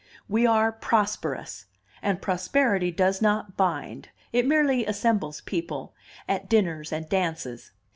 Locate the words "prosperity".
2.23-2.89